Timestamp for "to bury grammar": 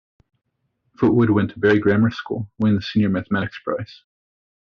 1.51-2.09